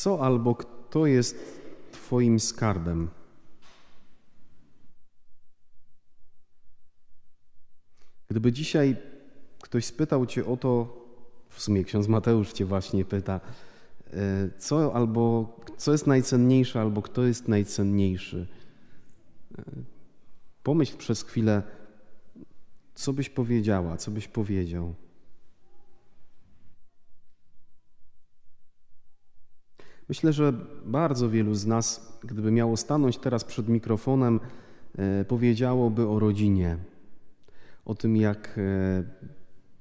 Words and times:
Co 0.00 0.20
albo 0.24 0.54
kto 0.54 1.06
jest 1.06 1.36
Twoim 1.92 2.40
skarbem? 2.40 3.08
Gdyby 8.28 8.52
dzisiaj 8.52 8.96
ktoś 9.62 9.84
spytał 9.84 10.26
Cię 10.26 10.46
o 10.46 10.56
to, 10.56 10.96
w 11.48 11.62
sumie 11.62 11.84
ksiądz 11.84 12.08
Mateusz 12.08 12.52
Cię 12.52 12.64
właśnie 12.64 13.04
pyta, 13.04 13.40
e, 14.12 14.50
co 14.58 14.94
albo 14.94 15.56
co 15.76 15.92
jest 15.92 16.06
najcenniejsze, 16.06 16.80
albo 16.80 17.02
kto 17.02 17.22
jest 17.22 17.48
najcenniejszy. 17.48 18.46
E, 19.58 19.62
pomyśl 20.62 20.96
przez 20.96 21.22
chwilę, 21.22 21.62
co 22.94 23.12
byś 23.12 23.28
powiedziała, 23.28 23.96
co 23.96 24.10
byś 24.10 24.28
powiedział. 24.28 24.94
Myślę, 30.10 30.32
że 30.32 30.52
bardzo 30.86 31.30
wielu 31.30 31.54
z 31.54 31.66
nas, 31.66 32.18
gdyby 32.24 32.50
miało 32.50 32.76
stanąć 32.76 33.18
teraz 33.18 33.44
przed 33.44 33.68
mikrofonem, 33.68 34.40
e, 34.98 35.24
powiedziałoby 35.24 36.08
o 36.08 36.18
rodzinie, 36.18 36.76
o 37.84 37.94
tym, 37.94 38.16
jak 38.16 38.58
e, 38.58 39.02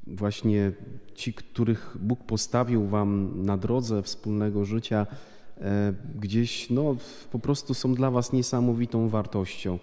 właśnie 0.07 0.71
ci, 1.15 1.33
których 1.33 1.97
Bóg 1.99 2.23
postawił 2.23 2.87
Wam 2.87 3.31
na 3.45 3.57
drodze 3.57 4.03
wspólnego 4.03 4.65
życia, 4.65 5.07
e, 5.57 5.93
gdzieś 6.19 6.69
no, 6.69 6.95
po 7.31 7.39
prostu 7.39 7.73
są 7.73 7.93
dla 7.93 8.11
Was 8.11 8.33
niesamowitą 8.33 9.09
wartością. 9.09 9.79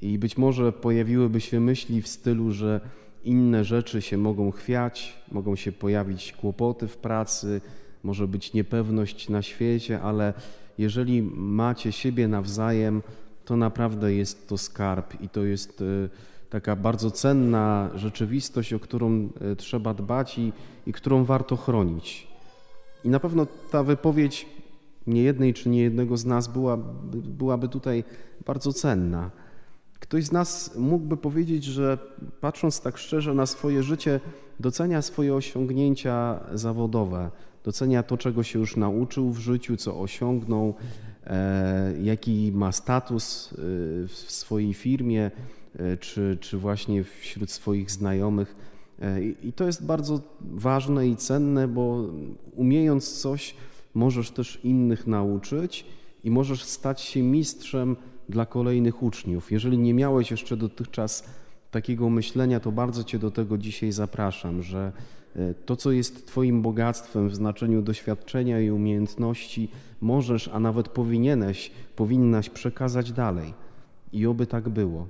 I 0.00 0.18
być 0.18 0.38
może 0.38 0.72
pojawiłyby 0.72 1.40
się 1.40 1.60
myśli 1.60 2.02
w 2.02 2.08
stylu, 2.08 2.52
że 2.52 2.80
inne 3.24 3.64
rzeczy 3.64 4.02
się 4.02 4.18
mogą 4.18 4.50
chwiać, 4.50 5.22
mogą 5.32 5.56
się 5.56 5.72
pojawić 5.72 6.32
kłopoty 6.32 6.88
w 6.88 6.96
pracy, 6.96 7.60
może 8.04 8.28
być 8.28 8.52
niepewność 8.52 9.28
na 9.28 9.42
świecie, 9.42 10.00
ale 10.02 10.34
jeżeli 10.78 11.22
macie 11.36 11.92
siebie 11.92 12.28
nawzajem, 12.28 13.02
to 13.44 13.56
naprawdę 13.56 14.14
jest 14.14 14.48
to 14.48 14.58
skarb 14.58 15.20
i 15.20 15.28
to 15.28 15.44
jest 15.44 15.82
e, 15.82 15.84
taka 16.50 16.76
bardzo 16.76 17.10
cenna 17.10 17.90
rzeczywistość, 17.94 18.72
o 18.72 18.80
którą 18.80 19.28
e, 19.40 19.56
trzeba 19.56 19.94
dbać 19.94 20.38
i, 20.38 20.52
i 20.86 20.92
którą 20.92 21.24
warto 21.24 21.56
chronić. 21.56 22.26
I 23.04 23.08
na 23.08 23.20
pewno 23.20 23.46
ta 23.70 23.82
wypowiedź 23.82 24.46
niejednej 25.06 25.54
czy 25.54 25.68
niejednego 25.68 26.16
z 26.16 26.24
nas 26.24 26.48
była, 26.48 26.76
byłaby 27.12 27.68
tutaj 27.68 28.04
bardzo 28.46 28.72
cenna. 28.72 29.30
Ktoś 30.00 30.24
z 30.24 30.32
nas 30.32 30.76
mógłby 30.76 31.16
powiedzieć, 31.16 31.64
że 31.64 31.98
patrząc 32.40 32.80
tak 32.80 32.98
szczerze 32.98 33.34
na 33.34 33.46
swoje 33.46 33.82
życie, 33.82 34.20
docenia 34.60 35.02
swoje 35.02 35.34
osiągnięcia 35.34 36.40
zawodowe, 36.54 37.30
docenia 37.64 38.02
to, 38.02 38.16
czego 38.16 38.42
się 38.42 38.58
już 38.58 38.76
nauczył 38.76 39.30
w 39.30 39.38
życiu, 39.38 39.76
co 39.76 40.00
osiągnął, 40.00 40.74
e, 41.26 41.94
jaki 42.02 42.52
ma 42.54 42.72
status 42.72 43.52
e, 43.52 43.56
w 44.08 44.12
swojej 44.12 44.74
firmie, 44.74 45.30
e, 45.78 45.96
czy, 45.96 46.38
czy 46.40 46.58
właśnie 46.58 47.04
wśród 47.04 47.50
swoich 47.50 47.90
znajomych. 47.90 48.74
I 49.42 49.52
to 49.52 49.64
jest 49.64 49.86
bardzo 49.86 50.20
ważne 50.40 51.08
i 51.08 51.16
cenne, 51.16 51.68
bo 51.68 52.08
umiejąc 52.52 53.20
coś, 53.20 53.54
możesz 53.94 54.30
też 54.30 54.60
innych 54.64 55.06
nauczyć 55.06 55.86
i 56.24 56.30
możesz 56.30 56.64
stać 56.64 57.00
się 57.00 57.22
mistrzem 57.22 57.96
dla 58.28 58.46
kolejnych 58.46 59.02
uczniów. 59.02 59.52
Jeżeli 59.52 59.78
nie 59.78 59.94
miałeś 59.94 60.30
jeszcze 60.30 60.56
dotychczas 60.56 61.24
takiego 61.70 62.10
myślenia, 62.10 62.60
to 62.60 62.72
bardzo 62.72 63.04
Cię 63.04 63.18
do 63.18 63.30
tego 63.30 63.58
dzisiaj 63.58 63.92
zapraszam, 63.92 64.62
że 64.62 64.92
to, 65.66 65.76
co 65.76 65.92
jest 65.92 66.26
Twoim 66.26 66.62
bogactwem 66.62 67.28
w 67.28 67.34
znaczeniu 67.34 67.82
doświadczenia 67.82 68.60
i 68.60 68.70
umiejętności, 68.70 69.68
możesz, 70.00 70.48
a 70.48 70.60
nawet 70.60 70.88
powinieneś, 70.88 71.70
powinnaś 71.96 72.50
przekazać 72.50 73.12
dalej. 73.12 73.54
I 74.12 74.26
oby 74.26 74.46
tak 74.46 74.68
było. 74.68 75.06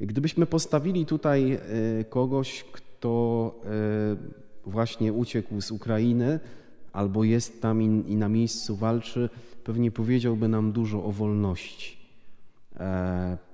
Gdybyśmy 0.00 0.46
postawili 0.46 1.06
tutaj 1.06 1.52
e, 1.52 1.58
kogoś, 2.04 2.64
kto 2.72 3.54
e, 3.64 4.70
właśnie 4.70 5.12
uciekł 5.12 5.60
z 5.60 5.70
Ukrainy, 5.70 6.40
albo 6.92 7.24
jest 7.24 7.62
tam 7.62 7.82
i, 7.82 8.16
na 8.16 8.28
miejscu 8.28 8.76
walczy, 8.76 9.28
pewnie 9.64 9.90
powiedziałby 9.90 10.48
nam 10.48 10.72
dużo 10.72 11.04
o 11.04 11.12
wolności. 11.12 11.96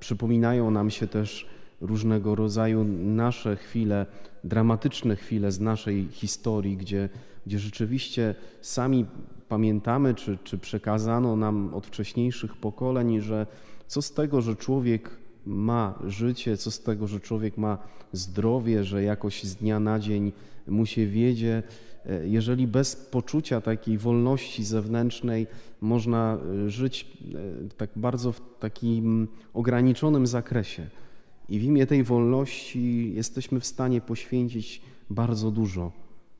przypominają 0.00 0.70
nam 0.70 0.91
się 0.91 1.06
też 1.06 1.47
różnego 1.82 2.34
rodzaju 2.34 2.84
nasze 3.04 3.56
chwile, 3.56 4.06
dramatyczne 4.44 5.16
chwile 5.16 5.53
z 5.53 5.60
naszej 5.60 6.09
historii, 6.10 6.76
gdzie, 6.76 7.09
gdzie 7.47 7.59
rzeczywiście 7.59 8.34
sami 8.60 9.06
pamiętamy, 9.48 10.15
czy, 10.15 10.38
czy 10.44 10.59
przekazano 10.59 11.37
nam 11.37 11.75
od 11.75 11.87
wcześniejszych 11.87 12.56
pokoleń, 12.56 13.20
że 13.20 13.47
co 13.87 14.03
z 14.03 14.12
tego, 14.12 14.41
że 14.41 14.56
człowiek 14.56 15.10
ma 15.47 15.98
życie, 16.04 16.56
co 16.56 16.70
z 16.70 16.81
tego, 16.81 17.06
że 17.06 17.20
człowiek 17.20 17.59
ma 17.59 17.78
zdrowie, 18.12 18.84
że 18.84 19.03
jakoś 19.03 19.44
z 19.44 19.56
dnia 19.56 19.81
na 19.81 19.99
dzień 19.99 20.32
mu 20.69 20.87
się 20.87 21.06
wiedzie, 21.06 21.62
e, 22.06 22.28
jeżeli 22.28 22.66
bez 22.66 22.97
poczucia 22.97 23.60
takiej 23.60 23.99
wolności 23.99 24.64
zewnętrznej 24.64 25.47
można 25.81 26.38
e, 26.66 26.70
żyć 26.70 27.06
e, 27.34 27.69
tak 27.76 27.91
bardzo 27.97 28.32
w 28.32 28.41
takim 28.59 29.28
ograniczonym 29.54 30.26
zakresie. 30.26 30.87
I 31.48 31.58
w 31.58 31.62
imię 31.62 31.86
tej 31.86 32.04
wolności 32.04 33.14
jesteśmy 33.14 33.60
w 33.60 33.66
stanie 33.66 34.00
poświęcić 34.00 34.82
bardzo 35.10 35.50
dużo, 35.50 35.92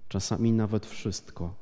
czasami 0.09 0.53
nawet 0.53 0.87
wszystko. 0.87 1.55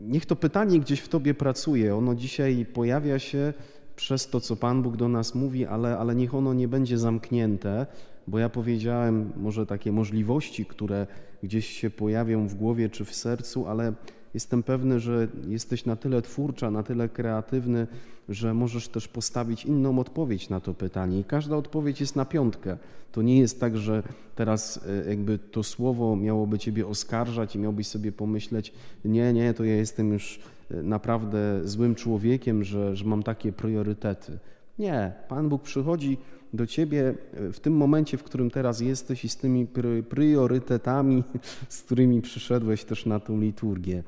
Niech 0.00 0.26
to 0.26 0.36
pytanie 0.36 0.80
gdzieś 0.80 1.00
w 1.00 1.08
Tobie 1.08 1.34
pracuje. 1.34 1.96
Ono 1.96 2.14
dzisiaj 2.14 2.66
pojawia 2.66 3.18
się 3.18 3.52
przez 3.96 4.28
to, 4.28 4.40
co 4.40 4.56
Pan 4.56 4.82
Bóg 4.82 4.96
do 4.96 5.08
nas 5.08 5.34
mówi, 5.34 5.66
ale, 5.66 5.98
ale 5.98 6.14
niech 6.14 6.34
ono 6.34 6.54
nie 6.54 6.68
będzie 6.68 6.98
zamknięte, 6.98 7.86
bo 8.26 8.38
ja 8.38 8.48
powiedziałem 8.48 9.32
może 9.36 9.66
takie 9.66 9.92
możliwości, 9.92 10.66
które 10.66 11.06
gdzieś 11.42 11.66
się 11.66 11.90
pojawią 11.90 12.48
w 12.48 12.54
głowie 12.54 12.88
czy 12.88 13.04
w 13.04 13.14
sercu, 13.14 13.66
ale 13.66 13.92
jestem 14.34 14.62
pewny, 14.62 15.00
że 15.00 15.28
jesteś 15.48 15.84
na 15.84 15.96
tyle 15.96 16.22
twórcza, 16.22 16.70
na 16.70 16.82
tyle 16.82 17.08
kreatywny, 17.08 17.86
że 18.28 18.54
możesz 18.54 18.88
też 18.88 19.08
postawić 19.08 19.64
inną 19.64 19.98
odpowiedź 19.98 20.48
na 20.48 20.60
to 20.60 20.74
pytanie. 20.74 21.20
I 21.20 21.24
każda 21.24 21.56
odpowiedź 21.56 22.00
jest 22.00 22.16
na 22.16 22.24
piątkę. 22.24 22.76
To 23.12 23.22
nie 23.22 23.38
jest 23.38 23.60
tak, 23.60 23.76
że 23.76 24.02
teraz 24.34 24.80
e, 25.06 25.10
jakby 25.10 25.38
to 25.38 25.62
słowo 25.62 26.16
miałoby 26.16 26.58
ciebie 26.58 26.86
oskarżać 26.86 27.56
i 27.56 27.58
miałbyś 27.58 27.86
sobie 27.86 28.12
pomyśleć, 28.12 28.72
nie, 29.04 29.32
nie, 29.32 29.54
to 29.54 29.64
ja 29.64 29.76
jestem 29.76 30.12
już 30.12 30.40
e, 30.70 30.82
naprawdę 30.82 31.60
złym 31.64 31.94
człowiekiem, 31.94 32.64
że, 32.64 32.96
że 32.96 33.04
mam 33.04 33.22
takie 33.22 33.52
priorytety. 33.52 34.38
Nie, 34.78 35.12
Pan 35.28 35.48
Bóg 35.48 35.62
przychodzi 35.62 36.18
do 36.54 36.66
ciebie 36.66 37.14
e, 37.32 37.52
w 37.52 37.60
tym 37.60 37.76
momencie, 37.76 38.18
w 38.18 38.22
którym 38.22 38.50
teraz 38.50 38.80
jesteś 38.80 39.24
i 39.24 39.28
z 39.28 39.36
tymi 39.36 39.66
priorytetami, 40.08 41.24
z 41.68 41.82
którymi 41.82 42.22
przyszedłeś 42.22 42.84
też 42.84 43.06
na 43.06 43.20
tą 43.20 43.40
liturgię. 43.40 44.02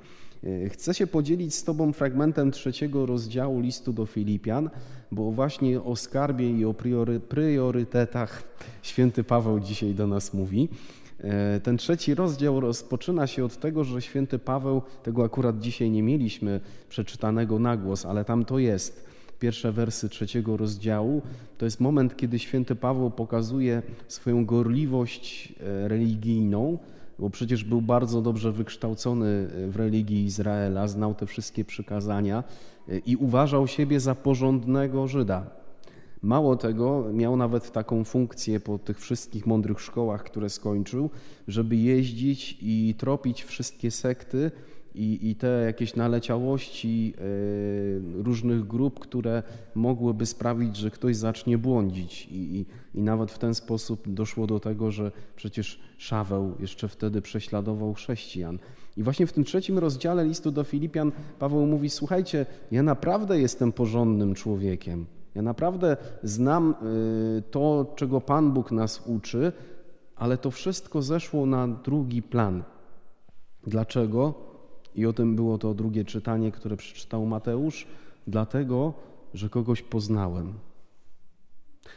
E, 0.45 0.69
chcę 0.69 0.95
się 0.95 1.07
podzielić 1.07 1.55
z 1.55 1.65
Tobą 1.65 1.93
fragmentem 1.93 2.51
trzeciego 2.51 3.07
rozdziału 3.07 3.61
listu 3.61 3.93
do 3.93 4.07
Filipian, 4.07 4.71
bo 5.13 5.33
właśnie 5.33 5.83
o 5.83 5.97
skarbie 5.97 6.51
i 6.51 6.65
o 6.65 6.75
priory, 6.75 7.21
priorytetach 7.21 8.43
święty 8.83 9.25
Paweł 9.25 9.61
dzisiaj 9.61 9.95
do 9.95 10.07
nas 10.07 10.35
mówi. 10.35 10.69
E, 11.21 11.61
ten 11.61 11.77
trzeci 11.77 12.15
rozdział 12.15 12.61
rozpoczyna 12.61 13.27
się 13.27 13.45
od 13.45 13.57
tego, 13.57 13.85
że 13.85 14.03
święty 14.03 14.39
Paweł, 14.39 14.83
tego 15.03 15.25
akurat 15.25 15.59
dzisiaj 15.59 15.91
nie 15.91 16.03
mieliśmy 16.03 16.61
przeczytanego 16.89 17.59
na 17.59 17.77
głos, 17.77 18.07
ale 18.07 18.25
tam 18.25 18.45
to 18.45 18.59
jest. 18.59 19.07
Pierwsze 19.39 19.73
wersy 19.73 20.09
trzeciego 20.09 20.57
rozdziału 20.57 21.23
to 21.59 21.65
jest 21.65 21.81
moment, 21.81 22.17
kiedy 22.17 22.39
święty 22.39 22.75
Paweł 22.75 23.11
pokazuje 23.11 23.83
swoją 24.09 24.47
gorliwość 24.47 25.55
e, 25.61 25.89
religijną, 25.89 26.79
bo 27.19 27.31
przecież 27.31 27.65
był 27.65 27.83
bardzo 27.83 28.23
dobrze 28.23 28.53
wykształcony 28.53 29.49
w 29.69 29.77
religii 29.77 30.25
Izraela, 30.25 30.89
znał 30.89 31.15
te 31.15 31.27
wszystkie 31.27 31.65
przykazania 31.65 32.45
i 33.07 33.17
uważał 33.17 33.67
siebie 33.67 34.01
za 34.01 34.15
porządnego 34.15 35.09
Żyda. 35.09 35.51
Mało 36.23 36.57
tego, 36.57 37.05
miał 37.13 37.37
nawet 37.37 37.73
taką 37.73 38.05
funkcję 38.05 38.61
po 38.61 38.79
tych 38.79 39.01
wszystkich 39.01 39.47
mądrych 39.47 39.81
szkołach, 39.81 40.25
które 40.25 40.51
skończył, 40.51 41.11
żeby 41.49 41.77
jeździć 41.77 42.59
i 42.63 42.95
tropić 42.99 43.45
wszystkie 43.45 43.91
sekty, 43.91 44.51
i, 44.97 45.31
i 45.31 45.37
te 45.37 45.49
jakieś 45.49 45.97
naleciałości 45.97 47.15
e, 47.19 48.23
różnych 48.23 48.67
grup, 48.67 49.01
które 49.01 49.43
mogłyby 49.75 50.27
sprawić, 50.27 50.77
że 50.77 50.91
ktoś 50.91 51.17
zacznie 51.17 51.59
błądzić. 51.59 52.27
I, 52.27 52.57
i, 52.57 52.67
I 52.95 53.03
nawet 53.03 53.33
w 53.33 53.39
ten 53.39 53.55
sposób 53.55 54.03
doszło 54.07 54.47
do 54.47 54.61
tego, 54.61 54.91
że 54.91 55.13
przecież 55.37 55.81
Szaweł 55.99 56.55
jeszcze 56.61 56.89
wtedy 56.89 57.23
prześladował 57.23 57.95
chrześcijan. 57.95 58.59
I 58.97 59.03
właśnie 59.03 59.27
w 59.27 59.33
tym 59.33 59.45
trzecim 59.45 59.79
rozdziale 59.79 60.25
listu 60.25 60.51
do 60.51 60.65
Filipian 60.65 61.13
Paweł 61.39 61.67
mówi: 61.67 61.91
Słuchajcie, 61.91 62.47
ja 62.71 62.83
naprawdę 62.83 63.41
jestem 63.41 63.73
porządnym 63.73 64.35
człowiekiem. 64.35 65.07
Ja 65.35 65.43
naprawdę 65.43 65.97
znam 66.23 66.71
e, 66.71 67.43
to, 67.43 67.93
czego 67.97 68.21
Pan 68.21 68.53
Bóg 68.53 68.73
nas 68.73 69.03
uczy, 69.07 69.53
ale 70.17 70.39
to 70.39 70.51
wszystko 70.51 71.03
zeszło 71.03 71.47
na 71.47 71.69
drugi 71.69 72.23
plan. 72.23 72.63
Dlaczego? 73.67 74.35
I 74.97 75.07
o 75.07 75.13
tym 75.13 75.37
było 75.37 75.59
to 75.59 75.75
drugie 75.75 76.05
czytanie, 76.05 76.53
które 76.53 76.77
przeczytał 76.77 77.27
Mateusz, 77.27 77.87
dlatego, 78.27 78.95
że 79.35 79.49
kogoś 79.49 79.83
poznałem. 79.83 80.53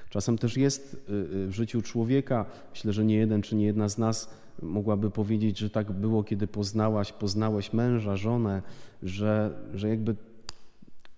Czasem 0.10 0.38
też 0.38 0.58
jest 0.58 0.94
y, 0.94 1.14
y, 1.14 1.48
w 1.48 1.52
życiu 1.52 1.82
człowieka, 1.82 2.46
myślę, 2.72 2.94
że 2.94 3.06
nie 3.06 3.16
jeden 3.16 3.42
czy 3.42 3.56
nie 3.56 3.66
jedna 3.66 3.90
z 3.90 3.98
nas 3.98 4.30
mogłaby 4.62 5.12
powiedzieć, 5.12 5.58
że 5.58 5.70
tak 5.70 5.92
było, 5.92 6.24
kiedy 6.24 6.48
poznałaś, 6.48 7.12
poznałeś 7.12 7.74
męża, 7.74 8.16
żonę, 8.16 8.62
że, 9.04 9.60
że 9.74 9.90
jakby 9.90 10.16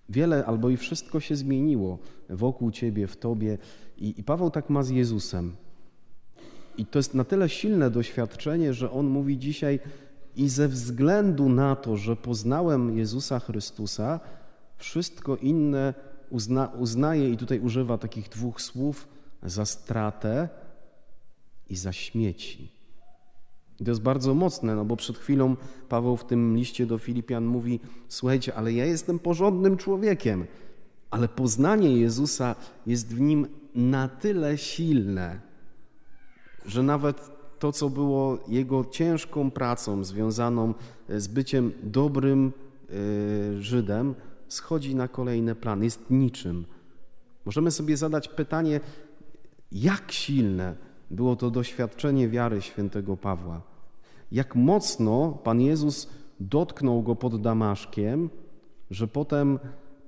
wiele 0.08 0.44
albo 0.44 0.70
i 0.70 0.76
wszystko 0.76 1.20
się 1.20 1.36
zmieniło 1.36 1.98
wokół 2.30 2.70
ciebie, 2.70 3.06
w 3.06 3.16
tobie. 3.16 3.58
I, 3.98 4.20
I 4.20 4.24
Paweł 4.24 4.50
tak 4.50 4.70
ma 4.70 4.82
z 4.82 4.90
Jezusem. 4.90 5.56
I 6.78 6.86
to 6.86 6.98
jest 6.98 7.14
na 7.14 7.24
tyle 7.24 7.48
silne 7.48 7.90
doświadczenie, 7.90 8.74
że 8.74 8.90
on 8.90 9.06
mówi 9.06 9.38
dzisiaj 9.38 9.80
i 10.36 10.48
ze 10.48 10.68
względu 10.68 11.48
na 11.48 11.76
to, 11.76 11.96
że 11.96 12.16
poznałem 12.16 12.98
Jezusa 12.98 13.40
Chrystusa, 13.40 14.20
wszystko 14.76 15.36
inne 15.36 15.94
uzna, 16.30 16.66
uznaje, 16.78 17.30
i 17.30 17.36
tutaj 17.36 17.60
używa 17.60 17.98
takich 17.98 18.28
dwóch 18.28 18.62
słów, 18.62 19.08
za 19.42 19.64
stratę 19.64 20.48
i 21.68 21.76
za 21.76 21.92
śmieci. 21.92 22.72
I 23.80 23.84
to 23.84 23.90
jest 23.90 24.02
bardzo 24.02 24.34
mocne, 24.34 24.74
no 24.74 24.84
bo 24.84 24.96
przed 24.96 25.18
chwilą 25.18 25.56
Paweł 25.88 26.16
w 26.16 26.24
tym 26.24 26.56
liście 26.56 26.86
do 26.86 26.98
Filipian 26.98 27.44
mówi: 27.44 27.80
Słuchajcie, 28.08 28.54
ale 28.54 28.72
ja 28.72 28.84
jestem 28.84 29.18
porządnym 29.18 29.76
człowiekiem, 29.76 30.46
ale 31.10 31.28
poznanie 31.28 31.96
Jezusa 31.96 32.54
jest 32.86 33.14
w 33.14 33.20
nim 33.20 33.46
na 33.74 34.08
tyle 34.08 34.58
silne, 34.58 35.40
że 36.66 36.82
nawet 36.82 37.30
to, 37.62 37.72
co 37.72 37.90
było 37.90 38.38
jego 38.48 38.84
ciężką 38.84 39.50
pracą 39.50 40.04
związaną 40.04 40.74
z 41.08 41.28
byciem 41.28 41.72
dobrym 41.82 42.52
e, 42.52 43.62
Żydem, 43.62 44.14
schodzi 44.48 44.94
na 44.94 45.08
kolejny 45.08 45.54
plan, 45.54 45.84
jest 45.84 46.10
niczym. 46.10 46.64
Możemy 47.44 47.70
sobie 47.70 47.96
zadać 47.96 48.28
pytanie, 48.28 48.80
jak 49.72 50.12
silne 50.12 50.76
było 51.10 51.36
to 51.36 51.50
doświadczenie 51.50 52.28
wiary 52.28 52.62
świętego 52.62 53.16
Pawła. 53.16 53.62
Jak 54.32 54.56
mocno 54.56 55.38
Pan 55.44 55.60
Jezus 55.60 56.08
dotknął 56.40 57.02
go 57.02 57.16
pod 57.16 57.42
Damaszkiem, 57.42 58.30
że 58.90 59.08
potem 59.08 59.58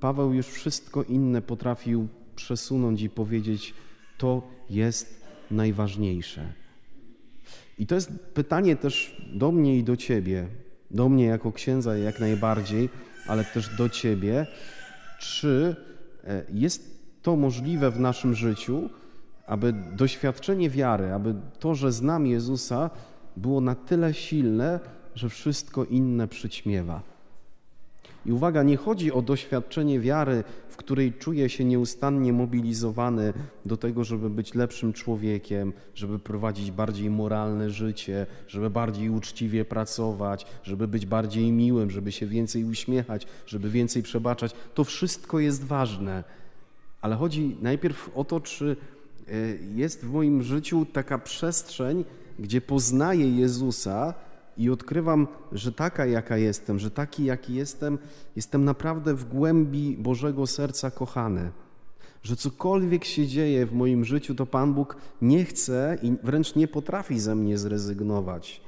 Paweł 0.01 0.33
już 0.33 0.47
wszystko 0.47 1.03
inne 1.03 1.43
potrafił 1.43 2.09
przesunąć 2.37 3.03
i 3.03 3.11
powiedzieć: 3.11 3.75
To 4.19 4.43
jest 4.71 5.25
najważniejsze. 5.51 6.63
I 7.79 7.87
to 7.87 7.94
jest 7.94 8.11
pytanie 8.35 8.76
też 8.76 9.23
do 9.35 9.53
mnie 9.53 9.79
i 9.79 9.85
do 9.85 9.97
ciebie, 9.97 10.47
do 10.91 11.09
mnie 11.09 11.25
jako 11.25 11.53
księdza 11.53 11.97
jak 11.97 12.21
najbardziej, 12.21 12.88
ale 13.26 13.44
też 13.44 13.76
do 13.76 13.88
ciebie, 13.88 14.47
czy 15.21 15.76
e, 16.25 16.44
jest 16.53 16.94
to 17.23 17.37
możliwe 17.37 17.91
w 17.91 18.00
naszym 18.00 18.35
życiu, 18.35 18.91
aby 19.47 19.75
doświadczenie 19.97 20.71
wiary, 20.71 21.12
aby 21.12 21.35
to, 21.59 21.75
że 21.75 21.93
znam 21.93 22.26
Jezusa, 22.26 22.91
było 23.37 23.61
na 23.61 23.75
tyle 23.75 24.15
silne, 24.15 24.81
że 25.15 25.29
wszystko 25.29 25.85
inne 25.85 26.29
przyćmiewa. 26.29 27.13
I 28.26 28.32
uwaga, 28.32 28.62
nie 28.62 28.76
chodzi 28.76 29.12
o 29.12 29.23
doświadczenie 29.23 30.00
wiary, 30.00 30.44
w 30.69 30.76
której 30.76 31.12
czuję 31.12 31.49
się 31.49 31.65
nieustannie 31.65 32.32
mobilizowany 32.32 33.32
do 33.65 33.76
tego, 33.76 34.05
żeby 34.05 34.31
być 34.31 34.55
lepszym 34.55 34.93
człowiekiem, 34.93 35.73
żeby 35.94 36.19
prowadzić 36.19 36.71
bardziej 36.71 37.11
moralne 37.11 37.71
życie, 37.71 38.26
żeby 38.49 38.71
bardziej 38.71 39.11
uczciwie 39.11 39.65
pracować, 39.65 40.47
żeby 40.62 40.88
być 40.88 41.06
bardziej 41.06 41.53
miłym, 41.53 41.91
żeby 41.91 42.12
się 42.12 42.26
więcej 42.26 42.65
uśmiechać, 42.65 43.26
żeby 43.47 43.71
więcej 43.71 44.03
przebaczać. 44.03 44.53
To 44.75 44.85
wszystko 44.85 45.38
jest 45.38 45.65
ważne. 45.65 46.25
Ale 47.00 47.17
chodzi 47.17 47.56
najpierw 47.62 48.11
o 48.15 48.25
to, 48.25 48.41
czy 48.41 48.77
e, 49.29 49.32
jest 49.75 50.05
w 50.05 50.11
moim 50.11 50.43
życiu 50.43 50.87
taka 50.93 51.19
przestrzeń, 51.19 52.05
gdzie 52.38 52.61
poznaję 52.61 53.37
Jezusa 53.37 54.15
i 54.56 54.71
odkrywam, 54.71 55.29
że 55.53 55.73
taka, 55.73 56.06
jaka 56.06 56.37
jestem, 56.37 56.79
że 56.79 56.91
taki, 56.91 57.25
jaki 57.25 57.55
jestem, 57.55 57.99
jestem 58.37 58.65
naprawdę 58.65 59.15
w 59.15 59.25
głębi 59.25 59.97
Bożego 59.97 60.47
serca 60.47 60.91
kochany. 60.91 61.51
Że 62.23 62.37
cokolwiek 62.37 63.05
się 63.05 63.27
dzieje 63.27 63.67
w 63.67 63.73
moim 63.73 64.05
życiu, 64.05 64.35
to 64.35 64.47
Pan 64.47 64.75
Bóg 64.75 64.97
nie 65.23 65.45
chce 65.45 65.99
i 66.03 66.12
wręcz 66.23 66.56
nie 66.56 66.69
potrafi 66.69 67.21
ze 67.21 67.35
mnie 67.35 67.59
zrezygnować. 67.59 68.61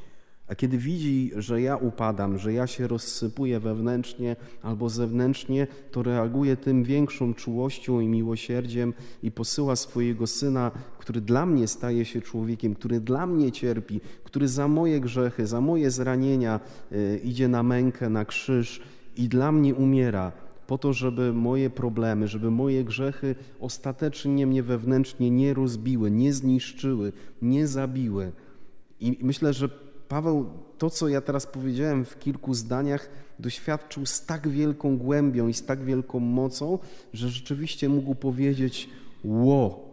A 0.48 0.54
kiedy 0.54 0.78
widzi, 0.78 1.30
że 1.36 1.62
ja 1.62 1.76
upadam, 1.76 2.38
że 2.38 2.52
ja 2.52 2.66
się 2.66 2.88
rozsypuję 2.88 3.60
wewnętrznie 3.60 4.36
albo 4.62 4.88
zewnętrznie, 4.88 5.66
to 5.90 6.02
reaguje 6.02 6.56
tym 6.56 6.84
większą 6.84 7.34
czułością 7.34 8.00
i 8.00 8.08
miłosierdziem 8.08 8.94
i 9.22 9.30
posyła 9.30 9.76
swojego 9.76 10.26
syna, 10.26 10.70
który 10.98 11.20
dla 11.20 11.46
mnie 11.46 11.68
staje 11.68 12.04
się 12.04 12.20
człowiekiem, 12.20 12.74
który 12.74 13.00
dla 13.00 13.26
mnie 13.26 13.52
cierpi, 13.52 14.00
który 14.24 14.48
za 14.48 14.68
moje 14.68 15.00
grzechy, 15.00 15.46
za 15.46 15.60
moje 15.60 15.90
zranienia 15.90 16.60
y, 16.92 17.20
idzie 17.24 17.48
na 17.48 17.62
mękę, 17.62 18.10
na 18.10 18.24
krzyż 18.24 18.80
i 19.16 19.28
dla 19.28 19.52
mnie 19.52 19.74
umiera 19.74 20.32
po 20.66 20.78
to, 20.78 20.92
żeby 20.92 21.32
moje 21.32 21.70
problemy, 21.70 22.28
żeby 22.28 22.50
moje 22.50 22.84
grzechy 22.84 23.34
ostatecznie 23.60 24.46
mnie 24.46 24.62
wewnętrznie 24.62 25.30
nie 25.30 25.54
rozbiły, 25.54 26.10
nie 26.10 26.32
zniszczyły, 26.32 27.12
nie 27.42 27.66
zabiły. 27.66 28.32
I 29.00 29.18
myślę, 29.22 29.52
że 29.52 29.68
Paweł 30.08 30.50
to, 30.78 30.90
co 30.90 31.08
ja 31.08 31.20
teraz 31.20 31.46
powiedziałem 31.46 32.04
w 32.04 32.18
kilku 32.18 32.54
zdaniach, 32.54 33.10
doświadczył 33.38 34.06
z 34.06 34.26
tak 34.26 34.48
wielką 34.48 34.98
głębią 34.98 35.48
i 35.48 35.54
z 35.54 35.64
tak 35.64 35.84
wielką 35.84 36.20
mocą, 36.20 36.78
że 37.12 37.28
rzeczywiście 37.28 37.88
mógł 37.88 38.14
powiedzieć: 38.14 38.90
Ło, 39.24 39.90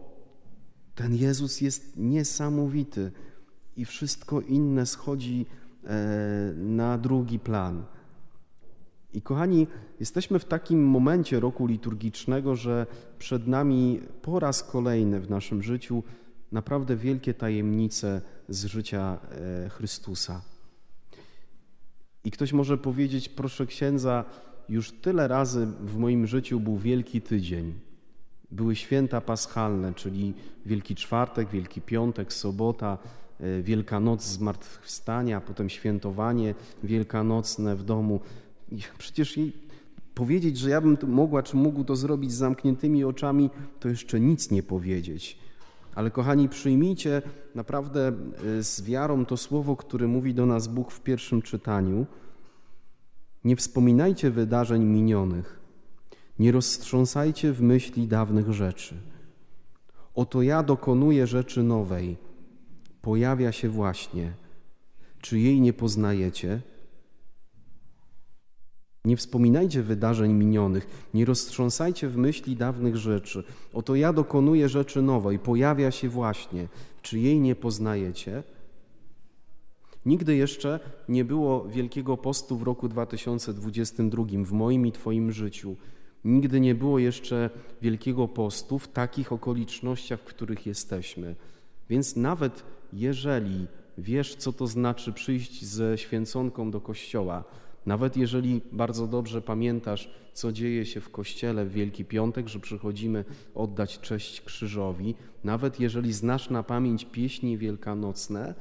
ten 0.96 1.16
Jezus 1.16 1.62
jest 1.62 1.98
niesamowity 1.98 3.12
i 3.78 3.86
wszystko 3.86 4.42
inne 4.42 4.86
schodzi 4.86 5.46
e, 5.84 6.54
na 6.56 6.98
drugi 6.98 7.40
plan. 7.40 7.86
I 9.14 9.22
kochani, 9.22 9.68
jesteśmy 10.00 10.40
w 10.40 10.46
takim 10.46 10.86
momencie 10.88 11.40
roku 11.40 11.66
liturgicznego, 11.66 12.56
że 12.56 12.86
przed 13.20 13.48
nami 13.48 14.02
po 14.22 14.40
raz 14.40 14.64
kolejny 14.64 15.20
w 15.20 15.30
naszym 15.30 15.64
życiu 15.64 16.04
naprawdę 16.54 16.96
wielkie 16.96 17.34
tajemnice 17.34 18.22
z 18.50 18.66
życia 18.66 19.18
e, 19.66 19.70
Chrystusa. 19.70 20.42
I 22.24 22.32
ktoś 22.32 22.54
może 22.54 22.78
powiedzieć, 22.78 23.30
proszę 23.30 23.66
księdza, 23.66 24.26
już 24.70 24.92
tyle 24.92 25.28
razy 25.28 25.66
w 25.66 25.98
moim 25.98 26.28
życiu 26.28 26.60
był 26.60 26.78
Wielki 26.78 27.22
Tydzień. 27.22 27.74
Były 28.52 28.76
święta 28.76 29.22
paschalne, 29.22 29.94
czyli 29.94 30.34
Wielki 30.66 30.96
Czwartek, 30.96 31.50
Wielki 31.50 31.82
Piątek, 31.82 32.34
Sobota, 32.34 32.98
e, 33.40 33.62
Wielkanoc 33.62 34.24
Zmartwychwstania, 34.24 35.42
potem 35.42 35.70
świętowanie 35.70 36.56
wielkanocne 36.84 37.76
w 37.76 37.84
domu. 37.84 38.20
Przecież 38.98 39.40
powiedzieć, 40.16 40.58
że 40.58 40.70
ja 40.70 40.82
bym 40.82 40.98
mogła 41.08 41.44
czy 41.44 41.56
mógł 41.56 41.84
to 41.84 41.96
zrobić 41.96 42.32
z 42.32 42.36
zamkniętymi 42.36 43.04
oczami, 43.04 43.50
to 43.80 43.90
jeszcze 43.90 44.20
nic 44.20 44.52
nie 44.52 44.64
powiedzieć. 44.64 45.38
Ale 45.96 46.12
kochani, 46.12 46.50
przyjmijcie 46.50 47.22
naprawdę 47.56 48.14
y, 48.60 48.64
z 48.64 48.82
wiarą 48.82 49.26
to 49.26 49.38
słowo, 49.38 49.76
które 49.76 50.08
mówi 50.08 50.34
do 50.34 50.46
nas 50.46 50.68
Bóg 50.68 50.92
w 50.92 51.02
pierwszym 51.02 51.42
czytaniu. 51.42 52.06
Nie 53.44 53.56
wspominajcie 53.56 54.32
wydarzeń 54.32 54.84
minionych, 54.84 55.60
nie 56.40 56.52
roztrząsajcie 56.52 57.54
w 57.54 57.62
myśli 57.62 58.08
dawnych 58.08 58.54
rzeczy. 58.54 58.96
Oto 60.16 60.42
ja 60.42 60.64
dokonuję 60.64 61.28
rzeczy 61.28 61.64
nowej, 61.64 62.18
pojawia 63.02 63.52
się 63.52 63.70
właśnie. 63.70 64.34
Czy 65.22 65.40
jej 65.40 65.62
nie 65.62 65.74
poznajecie? 65.74 66.62
Nie 69.06 69.18
wspominajcie 69.18 69.84
wydarzeń 69.84 70.34
minionych, 70.34 71.08
nie 71.14 71.26
roztrząsajcie 71.26 72.10
w 72.10 72.18
myśli 72.18 72.56
dawnych 72.56 72.98
rzeczy. 72.98 73.44
Oto 73.74 73.96
ja 73.96 74.14
dokonuję 74.14 74.70
rzeczy 74.70 75.02
nowej, 75.02 75.40
pojawia 75.40 75.92
się 75.92 76.10
właśnie. 76.10 76.68
Czy 77.02 77.20
jej 77.20 77.40
nie 77.40 77.56
poznajecie? 77.56 78.44
Nigdy 80.06 80.36
jeszcze 80.36 80.80
nie 81.10 81.26
było 81.26 81.66
Wielkiego 81.66 82.18
Postu 82.18 82.58
w 82.58 82.64
roku 82.64 82.90
2022 82.90 84.24
w 84.44 84.52
moim 84.52 84.88
i 84.88 84.92
Twoim 84.92 85.32
życiu. 85.32 85.76
Nigdy 86.26 86.60
nie 86.60 86.76
było 86.76 87.00
jeszcze 87.00 87.50
Wielkiego 87.82 88.28
Postu 88.28 88.80
w 88.80 88.88
takich 88.88 89.32
okolicznościach, 89.32 90.20
w 90.20 90.24
których 90.24 90.66
jesteśmy. 90.66 91.36
Więc 91.90 92.16
nawet 92.16 92.64
jeżeli 92.94 93.68
wiesz, 93.98 94.36
co 94.36 94.54
to 94.54 94.68
znaczy 94.68 95.14
przyjść 95.14 95.66
ze 95.66 95.98
święconką 95.98 96.72
do 96.72 96.82
kościoła, 96.82 97.44
nawet 97.86 98.18
jeżeli 98.18 98.62
bardzo 98.72 99.08
dobrze 99.08 99.42
pamiętasz, 99.42 100.10
co 100.34 100.52
dzieje 100.52 100.86
się 100.86 101.02
w 101.02 101.10
kościele 101.10 101.66
w 101.66 101.72
Wielki 101.72 102.06
Piątek, 102.06 102.48
że 102.48 102.60
przychodzimy 102.60 103.26
oddać 103.56 104.00
cześć 104.00 104.42
krzyżowi, 104.42 105.16
nawet 105.44 105.80
jeżeli 105.80 106.14
znasz 106.14 106.50
na 106.50 106.64
pamięć 106.64 107.06
pieśni 107.06 107.58
wielkanocne, 107.58 108.56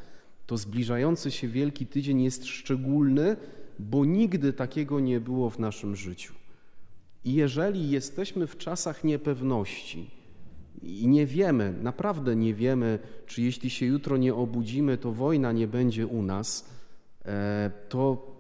to 0.47 0.57
zbliżający 0.57 1.31
się 1.31 1.49
Wielki 1.49 1.87
Tydzień 1.87 2.23
jest 2.23 2.47
szczególny 2.47 3.37
bo 3.79 4.05
nigdy 4.05 4.53
takiego 4.53 5.01
nie 5.01 5.21
było 5.21 5.51
w 5.51 5.59
naszym 5.59 5.97
życiu. 5.97 6.35
I 7.25 7.35
jeżeli 7.35 7.91
jesteśmy 7.91 8.47
w 8.47 8.57
czasach 8.57 9.05
niepewności 9.05 10.11
i 10.83 11.09
nie 11.09 11.27
wiemy, 11.27 11.75
naprawdę 11.83 12.37
nie 12.37 12.55
wiemy, 12.55 12.99
czy 13.27 13.43
jeśli 13.43 13.71
się 13.71 13.87
jutro 13.87 14.17
nie 14.17 14.35
obudzimy, 14.35 14.99
to 14.99 15.13
wojna 15.13 15.53
nie 15.53 15.69
będzie 15.69 16.07
u 16.07 16.23
nas, 16.23 16.69
e, 17.25 17.71
to 17.89 18.32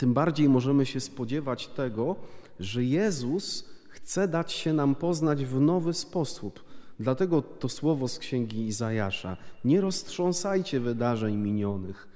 tym 0.00 0.14
bardziej 0.14 0.48
możemy 0.48 0.86
się 0.86 1.00
spodziewać 1.00 1.68
tego, 1.68 2.16
że 2.60 2.84
Jezus 2.84 3.68
chce 3.88 4.28
dać 4.28 4.52
się 4.52 4.72
nam 4.72 4.94
poznać 4.94 5.44
w 5.44 5.60
nowy 5.60 5.94
sposób. 5.94 6.64
Dlatego 7.00 7.42
to 7.42 7.68
słowo 7.68 8.08
z 8.08 8.18
księgi 8.18 8.66
Izajasza: 8.66 9.36
Nie 9.64 9.80
roztrząsajcie 9.80 10.80
wydarzeń 10.80 11.36
minionych. 11.36 12.08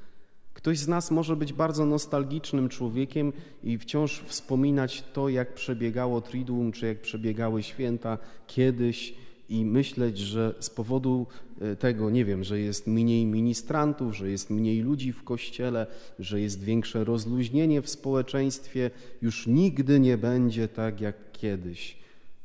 Ktoś 0.54 0.78
z 0.78 0.88
nas 0.88 1.10
może 1.10 1.36
być 1.36 1.52
bardzo 1.52 1.86
nostalgicznym 1.86 2.68
człowiekiem 2.68 3.32
i 3.62 3.78
wciąż 3.78 4.20
wspominać 4.20 5.04
to, 5.12 5.28
jak 5.28 5.54
przebiegało 5.54 6.20
Triduum, 6.20 6.72
czy 6.72 6.86
jak 6.86 7.00
przebiegały 7.00 7.62
święta 7.62 8.18
kiedyś 8.46 9.14
i 9.48 9.64
myśleć, 9.64 10.18
że 10.18 10.54
z 10.60 10.70
powodu 10.70 11.26
e, 11.60 11.76
tego, 11.76 12.10
nie 12.10 12.24
wiem, 12.24 12.44
że 12.44 12.60
jest 12.60 12.86
mniej 12.86 13.26
ministrantów, 13.26 14.16
że 14.16 14.30
jest 14.30 14.50
mniej 14.50 14.80
ludzi 14.80 15.12
w 15.12 15.24
kościele, 15.24 15.86
że 16.18 16.40
jest 16.40 16.62
większe 16.62 17.04
rozluźnienie 17.04 17.82
w 17.82 17.88
społeczeństwie, 17.88 18.90
już 19.22 19.46
nigdy 19.46 20.00
nie 20.00 20.18
będzie 20.18 20.68
tak 20.68 21.00
jak 21.00 21.32
kiedyś. 21.32 21.96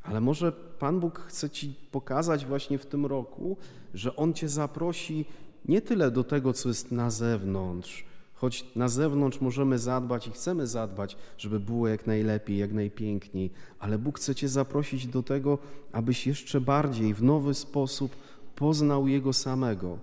Ale 0.03 0.21
może 0.21 0.51
Pan 0.51 0.99
Bóg 0.99 1.19
chce 1.19 1.49
Ci 1.49 1.73
pokazać 1.91 2.45
właśnie 2.45 2.77
w 2.77 2.85
tym 2.85 3.05
roku, 3.05 3.57
że 3.93 4.15
On 4.15 4.33
Cię 4.33 4.49
zaprosi 4.49 5.25
nie 5.65 5.81
tyle 5.81 6.11
do 6.11 6.23
tego, 6.23 6.53
co 6.53 6.69
jest 6.69 6.91
na 6.91 7.09
zewnątrz, 7.09 8.05
choć 8.39 8.65
na 8.75 8.87
zewnątrz 8.87 9.41
możemy 9.41 9.79
zadbać 9.79 10.27
i 10.27 10.31
chcemy 10.31 10.67
zadbać, 10.67 11.17
żeby 11.37 11.59
było 11.59 11.87
jak 11.87 12.07
najlepiej, 12.07 12.57
jak 12.57 12.73
najpiękniej, 12.73 13.51
ale 13.79 13.97
Bóg 13.97 14.19
chce 14.19 14.35
Cię 14.35 14.47
zaprosić 14.47 15.07
do 15.07 15.23
tego, 15.23 15.57
abyś 15.91 16.27
jeszcze 16.27 16.61
bardziej, 16.61 17.13
w 17.13 17.23
nowy 17.23 17.53
sposób 17.53 18.15
poznał 18.55 19.07
Jego 19.07 19.33
samego. 19.33 19.97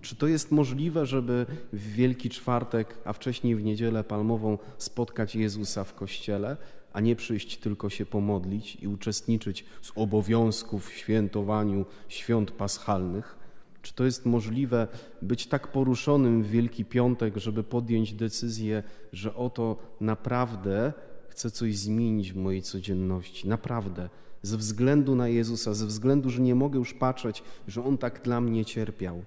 Czy 0.00 0.16
to 0.16 0.26
jest 0.26 0.52
możliwe, 0.52 1.06
żeby 1.06 1.46
w 1.72 1.92
Wielki 1.92 2.30
Czwartek, 2.30 2.98
a 3.04 3.12
wcześniej 3.12 3.56
w 3.56 3.64
Niedzielę 3.64 4.04
Palmową 4.04 4.58
spotkać 4.78 5.36
Jezusa 5.36 5.84
w 5.84 5.94
kościele, 5.94 6.56
a 6.92 7.00
nie 7.00 7.16
przyjść 7.16 7.56
tylko 7.56 7.90
się 7.90 8.06
pomodlić 8.06 8.76
i 8.76 8.88
uczestniczyć 8.88 9.64
z 9.82 9.92
obowiązków 9.94 10.86
w 10.86 10.92
świętowaniu 10.92 11.84
świąt 12.08 12.50
paschalnych? 12.50 13.45
Czy 13.86 13.94
to 13.94 14.04
jest 14.04 14.26
możliwe 14.26 14.88
być 15.22 15.46
tak 15.46 15.68
poruszonym 15.68 16.42
w 16.42 16.46
Wielki 16.46 16.84
Piątek, 16.84 17.36
żeby 17.36 17.64
podjąć 17.64 18.12
decyzję, 18.12 18.82
że 19.12 19.34
oto 19.34 19.76
naprawdę 20.00 20.92
chcę 21.28 21.50
coś 21.50 21.76
zmienić 21.76 22.32
w 22.32 22.36
mojej 22.36 22.62
codzienności? 22.62 23.48
Naprawdę. 23.48 24.08
Ze 24.42 24.56
względu 24.56 25.14
na 25.14 25.28
Jezusa, 25.28 25.74
ze 25.74 25.86
względu, 25.86 26.30
że 26.30 26.42
nie 26.42 26.54
mogę 26.54 26.78
już 26.78 26.94
patrzeć, 26.94 27.42
że 27.68 27.84
On 27.84 27.98
tak 27.98 28.22
dla 28.22 28.40
mnie 28.40 28.64
cierpiał. 28.64 29.24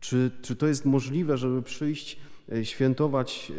Czy, 0.00 0.30
czy 0.42 0.56
to 0.56 0.66
jest 0.66 0.84
możliwe, 0.84 1.38
żeby 1.38 1.62
przyjść, 1.62 2.18
e, 2.52 2.64
świętować 2.64 3.52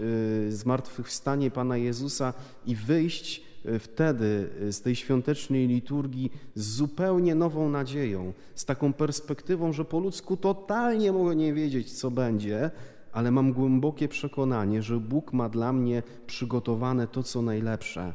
e, 0.47 0.51
zmartwychwstanie 0.51 1.51
Pana 1.51 1.77
Jezusa 1.77 2.33
i 2.65 2.75
wyjść 2.75 3.43
wtedy 3.79 4.49
e, 4.61 4.71
z 4.71 4.81
tej 4.81 4.95
świątecznej 4.95 5.67
liturgii 5.67 6.31
z 6.55 6.67
zupełnie 6.67 7.35
nową 7.35 7.69
nadzieją, 7.69 8.33
z 8.55 8.65
taką 8.65 8.93
perspektywą, 8.93 9.73
że 9.73 9.85
po 9.85 9.99
ludzku 9.99 10.37
totalnie 10.37 11.11
mogę 11.11 11.35
nie 11.35 11.53
wiedzieć, 11.53 11.91
co 11.91 12.11
będzie, 12.11 12.71
ale 13.11 13.31
mam 13.31 13.53
głębokie 13.53 14.07
przekonanie, 14.07 14.81
że 14.81 14.99
Bóg 14.99 15.33
ma 15.33 15.49
dla 15.49 15.73
mnie 15.73 16.03
przygotowane 16.27 17.07
to, 17.07 17.23
co 17.23 17.41
najlepsze. 17.41 18.13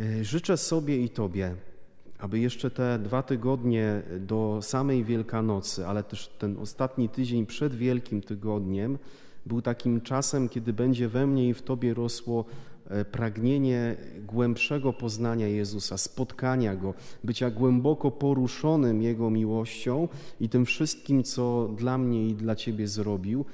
E, 0.00 0.24
życzę 0.24 0.56
sobie 0.56 0.98
i 0.98 1.10
Tobie, 1.10 1.54
aby 2.18 2.38
jeszcze 2.38 2.70
te 2.70 2.98
dwa 2.98 3.22
tygodnie 3.22 4.02
do 4.20 4.58
samej 4.62 5.04
Wielkanocy, 5.04 5.86
ale 5.86 6.02
też 6.02 6.28
ten 6.28 6.58
ostatni 6.58 7.08
tydzień 7.08 7.46
przed 7.46 7.74
Wielkim 7.74 8.20
Tygodniem, 8.20 8.98
był 9.46 9.62
takim 9.62 10.00
czasem, 10.00 10.48
kiedy 10.48 10.72
będzie 10.72 11.08
we 11.08 11.26
mnie 11.26 11.48
i 11.48 11.54
w 11.54 11.62
Tobie 11.62 11.94
rosło 11.94 12.44
pragnienie 13.12 13.96
głębszego 14.26 14.92
poznania 14.92 15.48
Jezusa, 15.48 15.98
spotkania 15.98 16.76
Go, 16.76 16.94
bycia 17.24 17.50
głęboko 17.50 18.10
poruszonym 18.10 19.02
Jego 19.02 19.30
miłością 19.30 20.08
i 20.40 20.48
tym 20.48 20.64
wszystkim, 20.66 21.24
co 21.24 21.68
dla 21.76 21.98
mnie 21.98 22.28
i 22.28 22.34
dla 22.34 22.56
Ciebie 22.56 22.88
zrobił. 22.88 23.44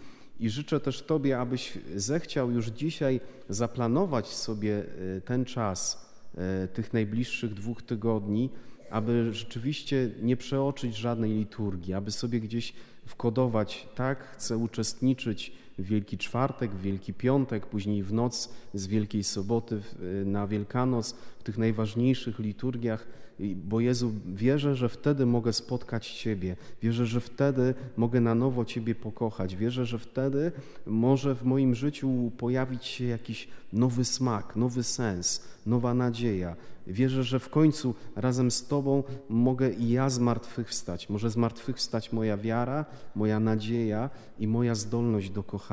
I 0.40 0.50
życzę 0.50 0.80
też 0.80 1.02
Tobie, 1.02 1.38
abyś 1.38 1.78
zechciał 1.96 2.50
już 2.50 2.66
dzisiaj 2.66 3.20
zaplanować 3.48 4.26
sobie 4.26 4.84
e, 5.16 5.20
ten 5.20 5.44
czas 5.44 6.08
e, 6.34 6.68
tych 6.68 6.92
najbliższych 6.92 7.54
dwóch 7.54 7.82
tygodni, 7.82 8.50
aby 8.90 9.32
rzeczywiście 9.32 10.10
nie 10.22 10.36
przeoczyć 10.36 10.96
żadnej 10.96 11.30
liturgii, 11.30 11.94
aby 11.94 12.10
sobie 12.10 12.40
gdzieś 12.40 12.72
wkodować, 13.06 13.88
tak, 13.94 14.24
chcę 14.24 14.56
uczestniczyć 14.56 15.52
w 15.78 15.82
Wielki 15.82 16.18
Czwartek, 16.18 16.70
w 16.70 16.80
Wielki 16.80 17.14
Piątek, 17.14 17.66
później 17.66 18.02
w 18.02 18.12
noc 18.12 18.52
z 18.74 18.86
Wielkiej 18.86 19.24
Soboty 19.24 19.80
na 20.24 20.46
Wielkanoc, 20.46 21.14
w 21.38 21.42
tych 21.42 21.58
najważniejszych 21.58 22.38
liturgiach, 22.38 23.06
bo 23.54 23.80
Jezu, 23.80 24.12
wierzę, 24.26 24.74
że 24.74 24.88
wtedy 24.88 25.26
mogę 25.26 25.52
spotkać 25.52 26.12
Ciebie, 26.12 26.56
wierzę, 26.82 27.06
że 27.06 27.20
wtedy 27.20 27.74
mogę 27.96 28.20
na 28.20 28.34
nowo 28.34 28.64
Ciebie 28.64 28.94
pokochać, 28.94 29.56
wierzę, 29.56 29.86
że 29.86 29.98
wtedy 29.98 30.52
może 30.86 31.34
w 31.34 31.44
moim 31.44 31.74
życiu 31.74 32.32
pojawić 32.38 32.84
się 32.84 33.04
jakiś 33.04 33.48
nowy 33.72 34.04
smak, 34.04 34.56
nowy 34.56 34.82
sens, 34.82 35.44
nowa 35.66 35.94
nadzieja. 35.94 36.56
Wierzę, 36.86 37.24
że 37.24 37.38
w 37.38 37.48
końcu 37.48 37.94
razem 38.16 38.50
z 38.50 38.66
Tobą 38.66 39.02
mogę 39.28 39.70
i 39.70 39.90
ja 39.90 40.10
zmartwychwstać. 40.10 41.08
Może 41.08 41.30
zmartwychwstać 41.30 42.12
moja 42.12 42.36
wiara, 42.36 42.84
moja 43.14 43.40
nadzieja 43.40 44.10
i 44.38 44.48
moja 44.48 44.74
zdolność 44.74 45.30
do 45.30 45.42
kochania. 45.42 45.67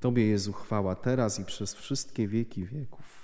Tobie 0.00 0.26
Jezu 0.26 0.52
chwała 0.52 0.94
teraz 0.94 1.40
i 1.40 1.44
przez 1.44 1.74
wszystkie 1.74 2.28
wieki 2.28 2.64
wieków. 2.64 3.21